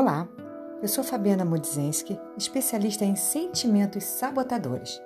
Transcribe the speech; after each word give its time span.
Olá, 0.00 0.28
eu 0.80 0.86
sou 0.86 1.02
Fabiana 1.02 1.44
Modzenski, 1.44 2.16
especialista 2.36 3.04
em 3.04 3.16
sentimentos 3.16 4.04
sabotadores. 4.04 5.02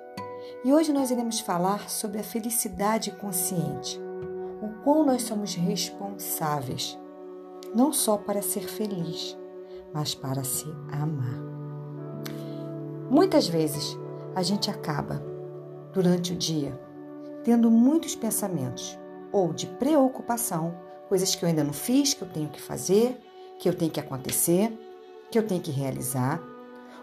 E 0.63 0.71
hoje 0.71 0.93
nós 0.93 1.09
iremos 1.09 1.39
falar 1.39 1.89
sobre 1.89 2.19
a 2.19 2.23
felicidade 2.23 3.09
consciente, 3.09 3.99
o 4.61 4.83
quão 4.83 5.03
nós 5.03 5.23
somos 5.23 5.55
responsáveis, 5.55 6.95
não 7.73 7.91
só 7.91 8.17
para 8.17 8.43
ser 8.43 8.69
feliz, 8.69 9.35
mas 9.91 10.13
para 10.13 10.43
se 10.43 10.67
amar. 10.91 11.41
Muitas 13.09 13.47
vezes 13.47 13.97
a 14.35 14.43
gente 14.43 14.69
acaba, 14.69 15.23
durante 15.91 16.33
o 16.33 16.37
dia, 16.37 16.79
tendo 17.43 17.71
muitos 17.71 18.15
pensamentos 18.15 18.95
ou 19.31 19.53
de 19.53 19.65
preocupação, 19.65 20.77
coisas 21.09 21.33
que 21.33 21.43
eu 21.43 21.49
ainda 21.49 21.63
não 21.63 21.73
fiz, 21.73 22.13
que 22.13 22.21
eu 22.21 22.29
tenho 22.29 22.49
que 22.49 22.61
fazer 22.61 23.19
que 23.63 23.69
eu 23.69 23.73
tenho 23.73 23.89
que 23.89 23.99
acontecer, 24.01 24.77
que 25.31 25.39
eu 25.39 25.47
tenho 25.47 25.61
que 25.61 25.71
realizar, 25.71 26.43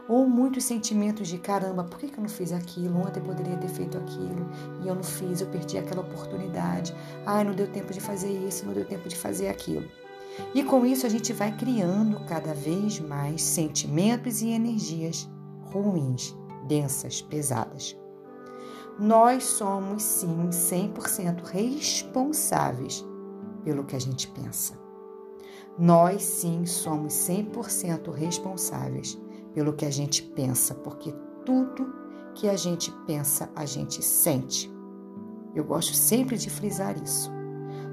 ou 0.07 0.29
muitos 0.29 0.65
sentimentos 0.65 1.27
de 1.27 1.39
caramba, 1.39 1.85
por 1.85 1.99
que, 1.99 2.13
eu 2.13 2.21
não 2.21 2.29
fiz 2.29 2.53
aquilo? 2.53 2.99
Ontem 3.01 3.19
eu 3.19 3.25
poderia 3.25 3.57
ter 3.57 3.69
feito 3.69 3.97
aquilo 3.97 4.47
e 4.85 4.87
eu 4.87 4.95
não 4.95 5.03
fiz, 5.03 5.41
eu 5.41 5.47
perdi 5.47 5.79
aquela 5.79 6.03
oportunidade. 6.03 6.95
Ai, 7.25 7.45
não 7.45 7.55
deu 7.55 7.67
tempo 7.67 7.95
de 7.95 8.01
fazer 8.01 8.31
isso, 8.47 8.67
não 8.67 8.75
deu 8.75 8.85
tempo 8.85 9.09
de 9.09 9.17
fazer 9.17 9.49
aquilo. 9.49 9.89
E 10.55 10.63
com 10.63 10.85
isso 10.85 11.07
a 11.07 11.09
gente 11.09 11.33
vai 11.33 11.51
criando 11.57 12.21
cada 12.27 12.53
vez 12.53 13.01
mais 13.01 13.41
sentimentos 13.41 14.43
e 14.43 14.51
energias 14.51 15.27
ruins, 15.73 16.37
densas, 16.69 17.23
pesadas. 17.23 17.97
Nós 18.99 19.45
somos 19.45 20.03
sim 20.03 20.51
100% 20.51 21.43
responsáveis 21.43 23.03
pelo 23.65 23.85
que 23.85 23.97
a 23.97 24.01
gente 24.01 24.29
pensa. 24.29 24.90
Nós 25.79 26.23
sim 26.23 26.67
somos 26.67 27.15
100% 27.15 28.13
responsáveis 28.13 29.19
pelo 29.55 29.73
que 29.73 29.85
a 29.85 29.91
gente 29.91 30.23
pensa, 30.23 30.75
porque 30.75 31.15
tudo 31.45 31.95
que 32.35 32.49
a 32.49 32.57
gente 32.57 32.93
pensa, 33.07 33.51
a 33.57 33.65
gente 33.65 34.03
sente. 34.03 34.71
Eu 35.55 35.65
gosto 35.65 35.95
sempre 35.95 36.37
de 36.37 36.49
frisar 36.49 36.97
isso. 37.03 37.31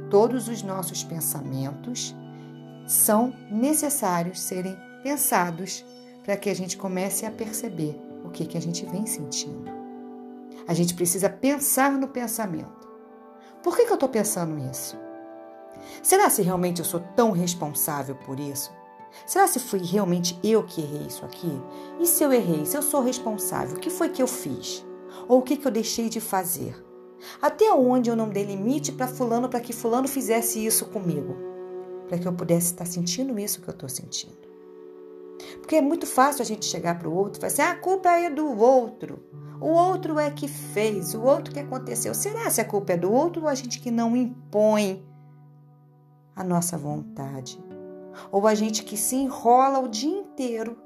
Todos 0.09 0.48
os 0.48 0.62
nossos 0.64 1.04
pensamentos 1.04 2.16
são 2.88 3.34
necessários 3.52 4.40
serem 4.40 4.78
pensados 5.04 5.84
para 6.24 6.38
que 6.38 6.50
a 6.50 6.54
gente 6.54 6.78
comece 6.78 7.26
a 7.26 7.31
perceber 7.31 8.00
o 8.24 8.30
que, 8.30 8.46
que 8.46 8.58
a 8.58 8.62
gente 8.62 8.86
vem 8.86 9.06
sentindo. 9.06 9.72
A 10.68 10.74
gente 10.74 10.94
precisa 10.94 11.30
pensar 11.30 11.92
no 11.94 12.09
pensamento. 12.09 12.88
Por 13.64 13.76
que, 13.76 13.86
que 13.86 13.92
eu 13.92 13.96
estou 13.96 14.09
pensando 14.09 14.58
isso? 14.70 14.98
Será 16.02 16.30
se 16.30 16.42
realmente 16.42 16.80
eu 16.80 16.86
sou 16.86 17.00
tão 17.16 17.31
responsável 17.31 18.16
por 18.16 18.39
isso? 18.39 18.72
Será 19.25 19.47
se 19.47 19.59
fui 19.59 19.80
realmente 19.80 20.38
eu 20.44 20.64
que 20.64 20.81
errei 20.81 21.08
isso 21.08 21.25
aqui? 21.25 21.52
E 22.00 22.06
se 22.06 22.23
eu 22.23 22.31
errei, 22.31 22.66
se 22.66 22.78
eu 22.78 22.81
sou 22.81 23.02
responsável, 23.02 23.78
o 23.78 23.80
que 23.80 23.89
foi 23.89 24.09
que 24.09 24.22
eu 24.22 24.28
fiz? 24.28 24.86
Ou 25.28 25.39
o 25.39 25.42
que, 25.42 25.58
que 25.58 25.67
eu 25.67 25.72
deixei 25.72 26.09
de 26.09 26.19
fazer? 26.19 26.75
Até 27.42 27.72
onde 27.72 28.09
eu 28.09 28.16
não 28.16 28.30
dei 28.30 28.44
limite 28.44 28.92
para 28.92 29.08
fulano 29.08 29.50
para 29.50 29.59
que 29.59 29.73
fulano 29.73 30.08
fizesse 30.08 30.64
isso 30.64 30.86
comigo? 30.86 31.36
Para 32.08 32.17
que 32.17 32.28
eu 32.28 32.34
pudesse 32.34 32.67
estar 32.67 32.86
sentindo 32.86 33.39
isso 33.39 33.62
que 33.62 33.67
eu 33.67 33.73
estou 33.73 33.89
sentindo. 33.89 34.38
Porque 35.59 35.75
é 35.75 35.81
muito 35.81 36.06
fácil 36.06 36.41
a 36.41 36.45
gente 36.45 36.66
chegar 36.66 36.97
para 36.97 37.09
o 37.09 37.14
outro 37.14 37.39
e 37.39 37.41
falar 37.41 37.52
assim: 37.52 37.62
ah, 37.62 37.72
a 37.72 37.75
culpa 37.75 38.09
é 38.12 38.30
do 38.30 38.59
outro. 38.59 39.19
O 39.59 39.69
outro 39.69 40.19
é 40.19 40.30
que 40.30 40.47
fez, 40.47 41.16
o 41.16 41.23
outro 41.23 41.53
que 41.53 41.59
aconteceu. 41.59 42.14
Será 42.14 42.50
se 42.50 42.62
a 42.62 42.66
culpa 42.66 42.94
é 42.94 42.97
do 42.97 43.12
outro 43.12 43.44
ou 43.44 43.47
a 43.47 43.56
gente 43.56 43.80
que 43.80 43.89
não 43.89 44.16
impõe 44.16 45.03
a 46.38 46.44
nossa 46.44 46.78
vontade. 46.78 47.60
Ou 48.32 48.48
a 48.48 48.54
gente 48.54 48.84
que 48.84 48.96
se 48.96 49.16
enrola 49.16 49.80
o 49.80 49.88
dia 49.88 50.20
inteiro 50.20 50.78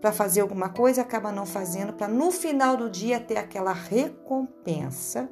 para 0.00 0.12
fazer 0.12 0.40
alguma 0.40 0.68
coisa 0.68 1.02
acaba 1.02 1.32
não 1.32 1.46
fazendo, 1.46 1.92
para 1.92 2.08
no 2.08 2.30
final 2.30 2.76
do 2.76 2.90
dia 2.90 3.18
ter 3.18 3.36
aquela 3.36 3.72
recompensa, 3.72 5.28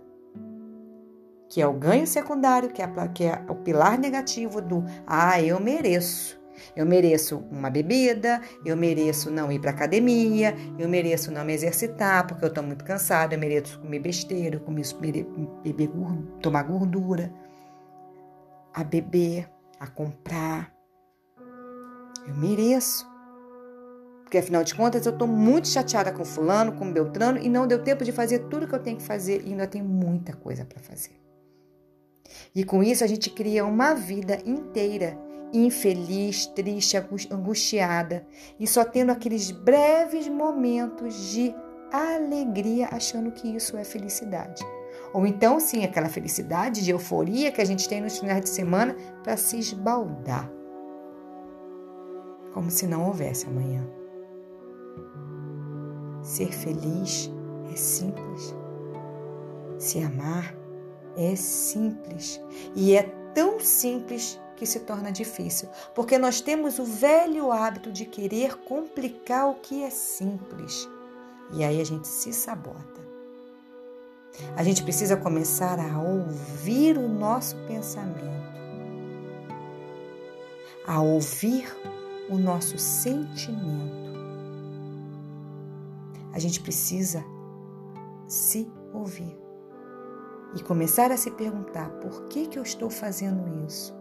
que 1.48 1.60
é 1.60 1.66
o 1.66 1.72
ganho 1.72 2.06
secundário, 2.06 2.70
que 2.70 2.82
é, 2.82 2.88
que 3.15 3.25
é 3.25 3.44
o 3.48 3.54
pilar 3.54 3.98
negativo 3.98 4.60
do 4.60 4.84
ah, 5.06 5.41
eu 5.41 5.60
mereço. 5.60 6.36
Eu 6.75 6.86
mereço 6.86 7.44
uma 7.50 7.69
bebida, 7.69 8.41
eu 8.65 8.76
mereço 8.76 9.31
não 9.31 9.53
ir 9.53 9.60
para 9.60 9.70
academia, 9.70 10.54
eu 10.78 10.88
mereço 10.88 11.31
não 11.31 11.44
me 11.44 11.53
exercitar 11.53 12.26
porque 12.26 12.44
eu 12.44 12.48
estou 12.48 12.65
muito 12.65 12.82
cansada, 12.82 13.34
eu 13.34 13.38
mereço 13.38 13.78
comer 13.78 13.98
besteira, 13.98 14.56
eu 14.56 14.60
começo 14.60 14.98
beber, 14.98 15.26
tomar 16.41 16.62
gordura 16.62 17.31
a 18.76 18.84
beber, 18.84 19.50
a 19.81 19.87
comprar. 19.87 20.70
Eu 22.28 22.34
mereço. 22.37 23.06
Porque 24.22 24.37
afinal 24.37 24.62
de 24.62 24.75
contas 24.75 25.06
eu 25.06 25.12
estou 25.12 25.26
muito 25.26 25.66
chateada 25.66 26.12
com 26.12 26.25
fulano, 26.25 26.72
com 26.72 26.92
Beltrano 26.92 27.38
e 27.38 27.48
não 27.48 27.66
deu 27.66 27.82
tempo 27.82 28.04
de 28.04 28.12
fazer 28.12 28.41
tudo 28.50 28.69
que 28.69 28.75
eu 28.75 28.82
tenho 28.82 28.98
que 28.98 29.03
fazer 29.03 29.42
e 29.47 29.53
ainda 29.53 29.66
tem 29.66 29.82
muita 29.82 30.34
coisa 30.34 30.65
para 30.65 30.78
fazer. 30.81 31.19
E 32.54 32.65
com 32.65 32.82
isso 32.82 33.03
a 33.03 33.06
gente 33.06 33.31
cria 33.31 33.65
uma 33.65 33.94
vida 33.94 34.38
inteira 34.44 35.16
infeliz, 35.54 36.47
triste, 36.47 36.97
angustiada 37.31 38.26
e 38.59 38.66
só 38.66 38.84
tendo 38.84 39.12
aqueles 39.12 39.53
breves 39.53 40.28
momentos 40.28 41.15
de 41.31 41.54
alegria 41.92 42.88
achando 42.91 43.31
que 43.31 43.48
isso 43.56 43.76
é 43.76 43.84
felicidade. 43.84 44.62
Ou 45.16 45.27
então, 45.27 45.59
sim, 45.59 45.82
aquela 45.82 46.10
felicidade 46.10 46.84
de 46.84 46.91
euforia 46.91 47.50
que 47.50 47.62
a 47.62 47.65
gente 47.65 47.88
tem 47.88 48.03
nos 48.03 48.19
finais 48.19 48.43
de 48.43 48.50
semana 48.50 48.94
para 49.25 49.34
se 49.34 49.59
esbaldar. 49.59 50.47
Como 52.53 52.71
se 52.71 52.87
não 52.87 53.06
houvesse 53.06 53.47
amanhã. 53.47 53.82
Ser 56.22 56.53
feliz 56.53 57.32
é 57.72 57.77
simples. 57.77 58.54
Se 59.78 60.03
amar 60.03 60.54
é 61.16 61.34
simples. 61.34 62.38
E 62.75 62.94
é 62.94 63.04
tão 63.33 63.59
simples 63.59 64.38
que 64.54 64.66
se 64.66 64.81
torna 64.81 65.10
difícil, 65.10 65.71
porque 65.94 66.19
nós 66.19 66.43
temos 66.43 66.78
o 66.78 66.84
velho 66.84 67.50
hábito 67.50 67.91
de 67.91 68.04
querer 68.04 68.59
complicar 68.65 69.48
o 69.48 69.54
que 69.54 69.83
é 69.83 69.88
simples. 69.88 70.87
E 71.54 71.65
aí 71.65 71.81
a 71.81 71.84
gente 71.84 72.06
se 72.06 72.34
sabota. 72.34 73.16
A 74.56 74.62
gente 74.62 74.82
precisa 74.82 75.16
começar 75.16 75.78
a 75.78 76.00
ouvir 76.00 76.97
o 76.97 77.08
nosso 77.08 77.56
pensamento, 77.66 78.24
a 80.86 81.00
ouvir 81.00 81.74
o 82.28 82.36
nosso 82.36 82.78
sentimento. 82.78 84.06
A 86.32 86.38
gente 86.38 86.60
precisa 86.60 87.24
se 88.26 88.70
ouvir 88.92 89.36
e 90.54 90.62
começar 90.62 91.10
a 91.10 91.16
se 91.16 91.30
perguntar: 91.30 91.88
por 92.00 92.24
que, 92.24 92.47
que 92.47 92.58
eu 92.58 92.62
estou 92.62 92.91
fazendo 92.91 93.66
isso? 93.66 93.94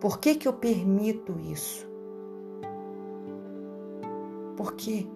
Por 0.00 0.18
que, 0.18 0.34
que 0.34 0.46
eu 0.46 0.52
permito 0.52 1.38
isso? 1.40 1.86
Por 4.56 4.74
que 4.74 5.10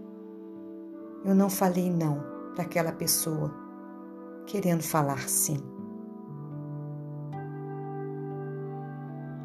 eu 1.24 1.34
não 1.34 1.50
falei 1.50 1.90
não? 1.90 2.31
Para 2.54 2.64
aquela 2.64 2.92
pessoa, 2.92 3.52
querendo 4.46 4.82
falar 4.82 5.28
sim. 5.28 5.58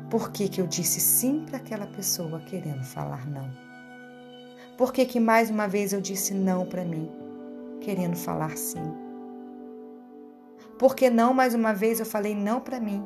Por 0.09 0.31
que, 0.31 0.47
que 0.47 0.61
eu 0.61 0.67
disse 0.67 0.99
sim 0.99 1.45
para 1.45 1.57
aquela 1.57 1.85
pessoa 1.87 2.39
querendo 2.41 2.83
falar 2.83 3.27
não? 3.27 3.49
Por 4.77 4.93
que, 4.93 5.05
que 5.05 5.19
mais 5.19 5.49
uma 5.49 5.67
vez 5.67 5.91
eu 5.91 5.99
disse 5.99 6.33
não 6.33 6.65
para 6.65 6.85
mim, 6.85 7.11
querendo 7.81 8.15
falar 8.15 8.55
sim? 8.57 8.93
Por 10.77 10.95
que 10.95 11.09
não 11.09 11.33
mais 11.33 11.55
uma 11.55 11.73
vez 11.73 11.99
eu 11.99 12.05
falei 12.05 12.35
não 12.35 12.61
para 12.61 12.79
mim 12.79 13.03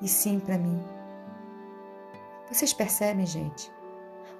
e 0.00 0.08
sim 0.08 0.40
para 0.40 0.56
mim? 0.56 0.80
Vocês 2.50 2.72
percebem, 2.72 3.26
gente? 3.26 3.70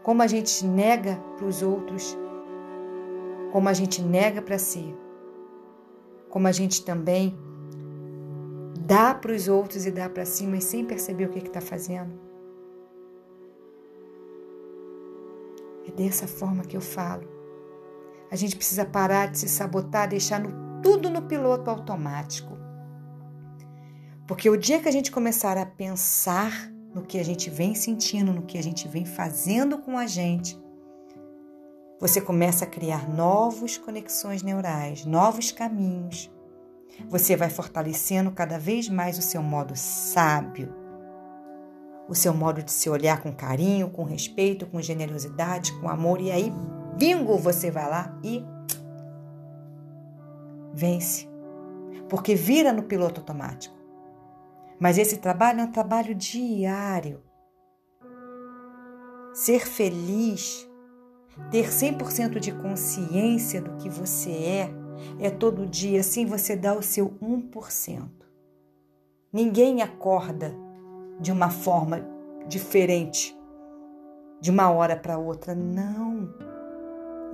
Como 0.02 0.22
a 0.22 0.26
gente 0.26 0.66
nega 0.66 1.16
para 1.36 1.46
os 1.46 1.62
outros 1.62 2.16
como 3.52 3.68
a 3.68 3.72
gente 3.72 4.02
nega 4.02 4.40
para 4.40 4.58
si, 4.58 4.94
como 6.28 6.46
a 6.46 6.52
gente 6.52 6.84
também 6.84 7.36
dá 8.86 9.14
para 9.14 9.32
os 9.32 9.48
outros 9.48 9.86
e 9.86 9.90
dá 9.90 10.08
para 10.08 10.24
si, 10.24 10.46
mas 10.46 10.64
sem 10.64 10.84
perceber 10.84 11.26
o 11.26 11.30
que 11.30 11.38
está 11.38 11.60
fazendo. 11.60 12.18
É 15.86 15.90
dessa 15.92 16.26
forma 16.26 16.64
que 16.64 16.76
eu 16.76 16.80
falo. 16.80 17.28
A 18.30 18.36
gente 18.36 18.56
precisa 18.56 18.84
parar 18.84 19.26
de 19.26 19.38
se 19.38 19.48
sabotar, 19.48 20.08
deixar 20.08 20.40
no, 20.40 20.80
tudo 20.80 21.10
no 21.10 21.22
piloto 21.22 21.68
automático. 21.68 22.56
Porque 24.26 24.48
o 24.48 24.56
dia 24.56 24.80
que 24.80 24.88
a 24.88 24.92
gente 24.92 25.10
começar 25.10 25.58
a 25.58 25.66
pensar 25.66 26.70
no 26.94 27.02
que 27.02 27.18
a 27.18 27.24
gente 27.24 27.50
vem 27.50 27.74
sentindo, 27.74 28.32
no 28.32 28.42
que 28.42 28.56
a 28.58 28.62
gente 28.62 28.86
vem 28.86 29.04
fazendo 29.04 29.78
com 29.78 29.98
a 29.98 30.06
gente, 30.06 30.56
você 32.00 32.18
começa 32.18 32.64
a 32.64 32.68
criar 32.68 33.06
novas 33.08 33.76
conexões 33.76 34.42
neurais, 34.42 35.04
novos 35.04 35.52
caminhos. 35.52 36.32
Você 37.08 37.36
vai 37.36 37.50
fortalecendo 37.50 38.30
cada 38.30 38.58
vez 38.58 38.88
mais 38.88 39.18
o 39.18 39.22
seu 39.22 39.42
modo 39.42 39.76
sábio, 39.76 40.74
o 42.08 42.14
seu 42.14 42.32
modo 42.32 42.62
de 42.62 42.72
se 42.72 42.88
olhar 42.88 43.22
com 43.22 43.32
carinho, 43.32 43.90
com 43.90 44.02
respeito, 44.02 44.66
com 44.66 44.80
generosidade, 44.80 45.78
com 45.78 45.88
amor, 45.88 46.20
e 46.20 46.32
aí, 46.32 46.50
bingo, 46.96 47.36
você 47.36 47.70
vai 47.70 47.88
lá 47.88 48.18
e 48.24 48.42
vence. 50.72 51.28
Porque 52.08 52.34
vira 52.34 52.72
no 52.72 52.84
piloto 52.84 53.20
automático. 53.20 53.78
Mas 54.80 54.96
esse 54.96 55.18
trabalho 55.18 55.60
é 55.60 55.64
um 55.64 55.70
trabalho 55.70 56.14
diário. 56.14 57.22
Ser 59.32 59.66
feliz, 59.66 60.68
ter 61.50 61.68
100% 61.68 62.38
de 62.38 62.52
consciência 62.52 63.60
do 63.60 63.76
que 63.76 63.88
você 63.88 64.30
é, 64.30 64.70
é 65.18 65.30
todo 65.30 65.66
dia, 65.66 66.00
assim 66.00 66.26
você 66.26 66.56
dá 66.56 66.74
o 66.74 66.82
seu 66.82 67.10
1%. 67.22 68.08
Ninguém 69.32 69.82
acorda 69.82 70.54
de 71.20 71.30
uma 71.30 71.50
forma 71.50 72.04
diferente 72.46 73.38
de 74.40 74.50
uma 74.50 74.70
hora 74.70 74.96
para 74.96 75.18
outra. 75.18 75.54
Não. 75.54 76.28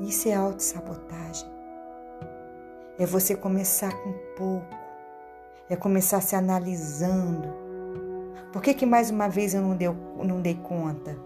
Isso 0.00 0.28
é 0.28 0.34
autossabotagem. 0.34 1.48
É 2.98 3.06
você 3.06 3.36
começar 3.36 3.92
com 4.02 4.12
pouco. 4.36 4.76
É 5.68 5.76
começar 5.76 6.20
se 6.20 6.34
analisando. 6.34 7.48
Por 8.52 8.62
que, 8.62 8.74
que 8.74 8.86
mais 8.86 9.10
uma 9.10 9.28
vez 9.28 9.54
eu 9.54 9.62
não, 9.62 9.76
deu, 9.76 9.94
não 10.24 10.40
dei 10.40 10.54
conta? 10.54 11.16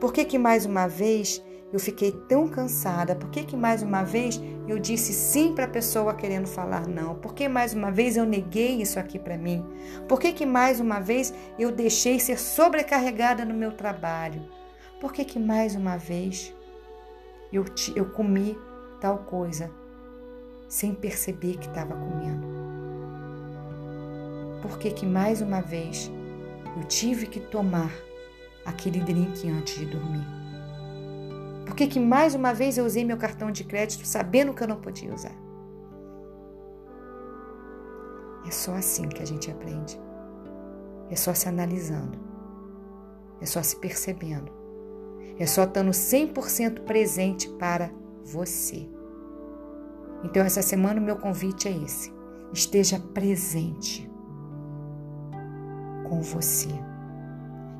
Por 0.00 0.12
que, 0.12 0.24
que 0.24 0.38
mais 0.38 0.64
uma 0.66 0.86
vez 0.86 1.42
eu 1.72 1.80
fiquei 1.80 2.12
tão 2.12 2.46
cansada? 2.46 3.14
Por 3.14 3.30
que, 3.30 3.44
que 3.44 3.56
mais 3.56 3.82
uma 3.82 4.02
vez 4.02 4.40
eu 4.68 4.78
disse 4.78 5.12
sim 5.12 5.54
para 5.54 5.64
a 5.64 5.68
pessoa 5.68 6.14
querendo 6.14 6.46
falar 6.46 6.86
não? 6.86 7.14
Por 7.14 7.32
que 7.32 7.48
mais 7.48 7.72
uma 7.72 7.90
vez 7.90 8.16
eu 8.16 8.26
neguei 8.26 8.82
isso 8.82 9.00
aqui 9.00 9.18
para 9.18 9.38
mim? 9.38 9.64
Por 10.06 10.20
que, 10.20 10.32
que 10.32 10.44
mais 10.44 10.80
uma 10.80 11.00
vez 11.00 11.32
eu 11.58 11.72
deixei 11.72 12.20
ser 12.20 12.38
sobrecarregada 12.38 13.44
no 13.44 13.54
meu 13.54 13.72
trabalho? 13.72 14.42
Por 15.00 15.12
que, 15.12 15.24
que 15.24 15.38
mais 15.38 15.74
uma 15.74 15.96
vez 15.96 16.54
eu, 17.52 17.64
eu 17.96 18.04
comi 18.10 18.56
tal 19.00 19.18
coisa 19.18 19.70
sem 20.68 20.94
perceber 20.94 21.56
que 21.56 21.66
estava 21.66 21.94
comendo? 21.94 22.52
Por 24.60 24.78
que, 24.78 24.90
que 24.90 25.06
mais 25.06 25.40
uma 25.40 25.60
vez 25.60 26.10
eu 26.76 26.84
tive 26.84 27.26
que 27.26 27.40
tomar 27.40 27.90
aquele 28.64 29.00
drink 29.00 29.48
antes 29.50 29.78
de 29.78 29.86
dormir? 29.86 30.41
Por 31.72 31.76
que, 31.76 31.86
que 31.86 31.98
mais 31.98 32.34
uma 32.34 32.52
vez 32.52 32.76
eu 32.76 32.84
usei 32.84 33.02
meu 33.02 33.16
cartão 33.16 33.50
de 33.50 33.64
crédito 33.64 34.06
sabendo 34.06 34.52
que 34.52 34.62
eu 34.62 34.68
não 34.68 34.78
podia 34.78 35.10
usar? 35.10 35.34
É 38.46 38.50
só 38.50 38.74
assim 38.74 39.08
que 39.08 39.22
a 39.22 39.24
gente 39.24 39.50
aprende. 39.50 39.98
É 41.08 41.16
só 41.16 41.32
se 41.32 41.48
analisando. 41.48 42.18
É 43.40 43.46
só 43.46 43.62
se 43.62 43.76
percebendo. 43.76 44.52
É 45.38 45.46
só 45.46 45.64
estando 45.64 45.92
100% 45.92 46.80
presente 46.84 47.48
para 47.48 47.90
você. 48.22 48.86
Então, 50.24 50.44
essa 50.44 50.60
semana, 50.60 51.00
o 51.00 51.04
meu 51.04 51.16
convite 51.16 51.68
é 51.68 51.72
esse: 51.72 52.12
esteja 52.52 53.00
presente 53.00 54.06
com 56.06 56.20
você. 56.20 56.68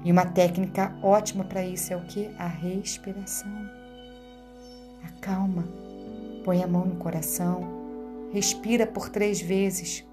E 0.02 0.10
uma 0.10 0.24
técnica 0.24 0.96
ótima 1.02 1.44
para 1.44 1.62
isso 1.62 1.92
é 1.92 1.96
o 1.96 2.06
que? 2.06 2.34
A 2.38 2.46
respiração. 2.46 3.81
Acalma, 5.22 5.62
põe 6.44 6.64
a 6.64 6.66
mão 6.66 6.84
no 6.84 6.96
coração, 6.96 7.62
respira 8.32 8.84
por 8.84 9.08
três 9.08 9.40
vezes. 9.40 10.04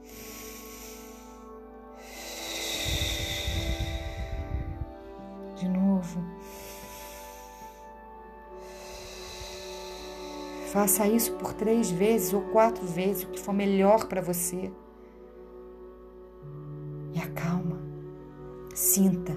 De 5.56 5.68
novo. 5.68 6.24
Faça 10.72 11.08
isso 11.08 11.34
por 11.38 11.54
três 11.54 11.90
vezes 11.90 12.32
ou 12.32 12.42
quatro 12.42 12.86
vezes, 12.86 13.24
o 13.24 13.30
que 13.30 13.40
for 13.40 13.52
melhor 13.52 14.06
para 14.08 14.22
você. 14.22 14.72
E 17.16 17.20
acalma. 17.20 17.82
Sinta. 18.76 19.36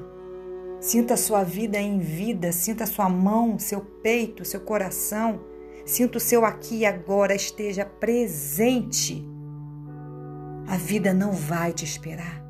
Sinta 0.82 1.14
a 1.14 1.16
sua 1.16 1.42
vida 1.42 1.78
em 1.78 1.98
vida, 1.98 2.52
sinta 2.52 2.84
a 2.84 2.86
sua 2.86 3.08
mão, 3.08 3.58
seu 3.58 3.80
peito, 3.80 4.44
seu 4.44 4.60
coração. 4.60 5.50
Sinta 5.84 6.18
o 6.18 6.20
seu 6.20 6.44
aqui 6.44 6.78
e 6.78 6.86
agora, 6.86 7.34
esteja 7.34 7.84
presente. 7.84 9.24
A 10.66 10.76
vida 10.76 11.12
não 11.12 11.32
vai 11.32 11.72
te 11.72 11.84
esperar. 11.84 12.42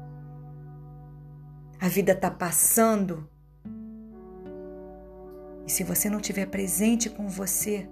A 1.81 1.89
vida 1.89 2.13
está 2.13 2.31
passando. 2.31 3.29
E 5.67 5.71
se 5.71 5.83
você 5.83 6.09
não 6.09 6.19
estiver 6.19 6.47
presente 6.47 7.09
com 7.11 7.29
você, 7.29 7.89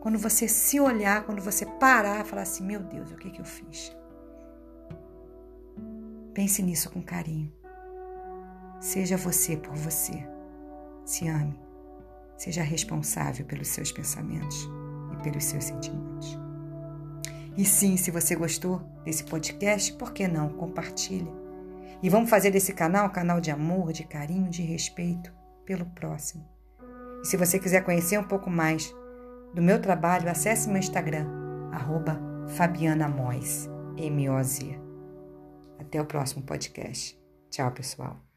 quando 0.00 0.18
você 0.18 0.48
se 0.48 0.80
olhar, 0.80 1.24
quando 1.24 1.42
você 1.42 1.66
parar, 1.66 2.24
falar 2.24 2.42
assim: 2.42 2.64
meu 2.64 2.80
Deus, 2.80 3.12
o 3.12 3.16
que, 3.16 3.30
que 3.30 3.40
eu 3.40 3.44
fiz? 3.44 3.96
Pense 6.34 6.62
nisso 6.62 6.90
com 6.90 7.02
carinho. 7.02 7.52
Seja 8.80 9.16
você 9.16 9.56
por 9.56 9.74
você. 9.74 10.26
Se 11.04 11.28
ame. 11.28 11.67
Seja 12.38 12.62
responsável 12.62 13.44
pelos 13.44 13.68
seus 13.68 13.92
pensamentos 13.92 14.66
e 15.12 15.22
pelos 15.22 15.44
seus 15.44 15.64
sentimentos. 15.64 16.38
E 17.56 17.64
sim, 17.64 17.96
se 17.96 18.12
você 18.12 18.36
gostou 18.36 18.78
desse 19.04 19.24
podcast, 19.24 19.92
por 19.94 20.12
que 20.12 20.28
não? 20.28 20.48
Compartilhe. 20.50 21.28
E 22.00 22.08
vamos 22.08 22.30
fazer 22.30 22.52
desse 22.52 22.72
canal 22.72 23.08
um 23.08 23.12
canal 23.12 23.40
de 23.40 23.50
amor, 23.50 23.92
de 23.92 24.04
carinho, 24.04 24.48
de 24.48 24.62
respeito 24.62 25.32
pelo 25.66 25.84
próximo. 25.86 26.48
E 27.20 27.26
se 27.26 27.36
você 27.36 27.58
quiser 27.58 27.84
conhecer 27.84 28.16
um 28.16 28.28
pouco 28.28 28.48
mais 28.48 28.94
do 29.52 29.60
meu 29.60 29.82
trabalho, 29.82 30.30
acesse 30.30 30.68
meu 30.68 30.78
Instagram, 30.78 31.26
arroba 31.72 32.20
Fabiana 32.46 33.08
Moz, 33.08 33.68
M-O-Z. 33.96 34.78
Até 35.80 36.00
o 36.00 36.06
próximo 36.06 36.44
podcast. 36.44 37.20
Tchau, 37.50 37.72
pessoal. 37.72 38.27